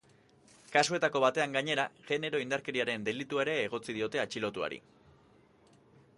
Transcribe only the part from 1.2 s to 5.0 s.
batean, gainera, genero indarkeriaren delitua ere egotzi diote atxilotuari.